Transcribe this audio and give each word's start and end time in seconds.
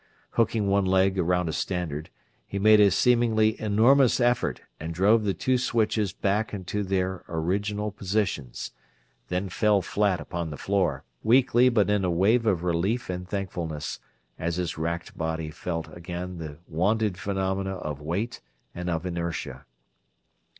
Hooking 0.31 0.67
one 0.67 0.85
leg 0.85 1.19
around 1.19 1.47
a 1.47 1.53
standard, 1.53 2.09
he 2.47 2.57
made 2.57 2.79
a 2.79 2.89
seemingly 2.89 3.61
enormous 3.61 4.19
effort 4.19 4.61
and 4.79 4.95
drove 4.95 5.23
the 5.25 5.35
two 5.35 5.59
switches 5.59 6.11
back 6.11 6.55
into 6.55 6.81
their 6.81 7.23
original 7.29 7.91
positions; 7.91 8.71
then 9.27 9.47
fell 9.47 9.83
flat 9.83 10.19
upon 10.19 10.49
the 10.49 10.57
floor, 10.57 11.03
weakly 11.21 11.69
but 11.69 11.87
in 11.87 12.03
a 12.03 12.09
wave 12.09 12.47
of 12.47 12.63
relief 12.63 13.11
and 13.11 13.27
thankfulness, 13.29 13.99
as 14.39 14.55
his 14.55 14.75
racked 14.75 15.15
body 15.15 15.51
felt 15.51 15.87
again 15.95 16.39
the 16.39 16.57
wonted 16.67 17.19
phenomena 17.19 17.75
of 17.75 18.01
weight 18.01 18.41
and 18.73 18.89
of 18.89 19.05
inertia. 19.05 19.67